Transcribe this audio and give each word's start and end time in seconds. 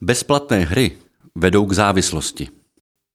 Bezplatné 0.00 0.64
hry 0.64 0.98
vedou 1.34 1.66
k 1.66 1.72
závislosti. 1.72 2.48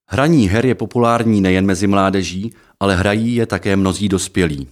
Hraní 0.10 0.48
her 0.50 0.66
je 0.66 0.76
populární 0.76 1.42
nejen 1.42 1.66
mezi 1.66 1.88
mládeží, 1.88 2.54
ale 2.80 2.96
hrají 2.96 3.36
je 3.36 3.46
také 3.46 3.76
mnozí 3.76 4.10
dospělí. 4.10 4.68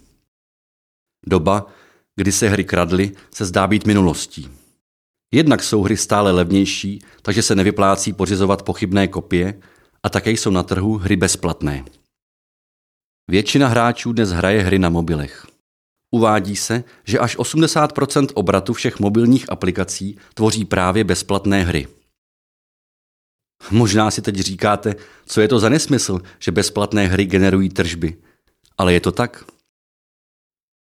Doba, 1.27 1.67
kdy 2.15 2.31
se 2.31 2.49
hry 2.49 2.63
kradly, 2.63 3.11
se 3.33 3.45
zdá 3.45 3.67
být 3.67 3.87
minulostí. 3.87 4.49
Jednak 5.33 5.63
jsou 5.63 5.81
hry 5.81 5.97
stále 5.97 6.31
levnější, 6.31 7.01
takže 7.21 7.41
se 7.41 7.55
nevyplácí 7.55 8.13
pořizovat 8.13 8.63
pochybné 8.63 9.07
kopie 9.07 9.61
a 10.03 10.09
také 10.09 10.31
jsou 10.31 10.51
na 10.51 10.63
trhu 10.63 10.97
hry 10.97 11.15
bezplatné. 11.15 11.85
Většina 13.27 13.67
hráčů 13.67 14.13
dnes 14.13 14.29
hraje 14.29 14.61
hry 14.61 14.79
na 14.79 14.89
mobilech. 14.89 15.47
Uvádí 16.11 16.55
se, 16.55 16.83
že 17.03 17.19
až 17.19 17.37
80% 17.37 18.27
obratu 18.33 18.73
všech 18.73 18.99
mobilních 18.99 19.51
aplikací 19.51 20.17
tvoří 20.33 20.65
právě 20.65 21.03
bezplatné 21.03 21.63
hry. 21.63 21.98
Možná 23.71 24.11
si 24.11 24.21
teď 24.21 24.35
říkáte, 24.35 24.95
co 25.25 25.41
je 25.41 25.47
to 25.47 25.59
za 25.59 25.69
nesmysl, 25.69 26.19
že 26.39 26.51
bezplatné 26.51 27.07
hry 27.07 27.25
generují 27.25 27.69
tržby. 27.69 28.17
Ale 28.77 28.93
je 28.93 29.01
to 29.01 29.11
tak. 29.11 29.45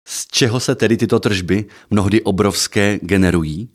Z 0.08 0.28
čeho 0.28 0.60
se 0.60 0.76
tedy 0.76 0.98
tyto 0.98 1.20
tržby, 1.20 1.66
mnohdy 1.90 2.22
obrovské, 2.22 3.00
generují? 3.02 3.70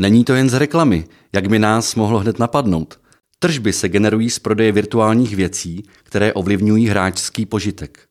Není 0.00 0.24
to 0.24 0.34
jen 0.34 0.50
z 0.50 0.54
reklamy, 0.54 1.08
jak 1.32 1.48
by 1.48 1.58
nás 1.58 1.94
mohlo 1.94 2.18
hned 2.18 2.38
napadnout. 2.38 3.00
Tržby 3.38 3.72
se 3.72 3.88
generují 3.88 4.30
z 4.30 4.38
prodeje 4.38 4.72
virtuálních 4.72 5.36
věcí, 5.36 5.82
které 6.02 6.32
ovlivňují 6.32 6.86
hráčský 6.86 7.46
požitek. 7.46 8.08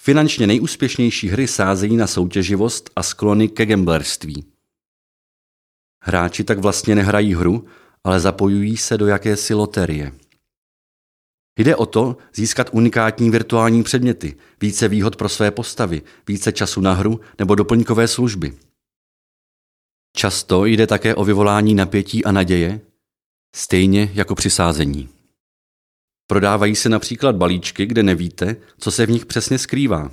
Finančně 0.00 0.46
nejúspěšnější 0.46 1.28
hry 1.28 1.48
sázejí 1.48 1.96
na 1.96 2.06
soutěživost 2.06 2.90
a 2.96 3.02
sklony 3.02 3.48
ke 3.48 3.66
gamblerství. 3.66 4.44
Hráči 6.02 6.44
tak 6.44 6.58
vlastně 6.58 6.94
nehrají 6.94 7.34
hru, 7.34 7.66
ale 8.04 8.20
zapojují 8.20 8.76
se 8.76 8.98
do 8.98 9.06
jakési 9.06 9.54
loterie. 9.54 10.12
Jde 11.58 11.76
o 11.76 11.86
to 11.86 12.16
získat 12.34 12.68
unikátní 12.72 13.30
virtuální 13.30 13.82
předměty, 13.82 14.36
více 14.60 14.88
výhod 14.88 15.16
pro 15.16 15.28
své 15.28 15.50
postavy, 15.50 16.02
více 16.28 16.52
času 16.52 16.80
na 16.80 16.92
hru 16.92 17.20
nebo 17.38 17.54
doplňkové 17.54 18.08
služby. 18.08 18.58
Často 20.16 20.64
jde 20.64 20.86
také 20.86 21.14
o 21.14 21.24
vyvolání 21.24 21.74
napětí 21.74 22.24
a 22.24 22.32
naděje, 22.32 22.80
stejně 23.56 24.10
jako 24.14 24.34
při 24.34 24.50
sázení. 24.50 25.08
Prodávají 26.26 26.76
se 26.76 26.88
například 26.88 27.36
balíčky, 27.36 27.86
kde 27.86 28.02
nevíte, 28.02 28.56
co 28.78 28.90
se 28.90 29.06
v 29.06 29.10
nich 29.10 29.26
přesně 29.26 29.58
skrývá. 29.58 30.10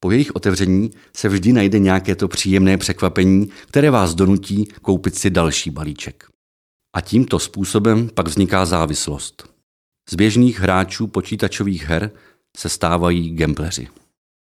Po 0.00 0.10
jejich 0.10 0.36
otevření 0.36 0.90
se 1.16 1.28
vždy 1.28 1.52
najde 1.52 1.78
nějaké 1.78 2.16
to 2.16 2.28
příjemné 2.28 2.78
překvapení, 2.78 3.50
které 3.66 3.90
vás 3.90 4.14
donutí 4.14 4.68
koupit 4.82 5.14
si 5.14 5.30
další 5.30 5.70
balíček. 5.70 6.33
A 6.94 7.00
tímto 7.00 7.38
způsobem 7.38 8.08
pak 8.14 8.28
vzniká 8.28 8.66
závislost. 8.66 9.48
Z 10.10 10.14
běžných 10.14 10.60
hráčů 10.60 11.06
počítačových 11.06 11.84
her 11.84 12.10
se 12.56 12.68
stávají 12.68 13.36
gambleři. 13.36 13.88